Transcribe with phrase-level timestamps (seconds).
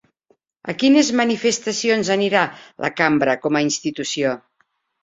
[0.71, 2.43] A quines manifestacions anirà
[2.87, 4.35] la Cambra com a institució?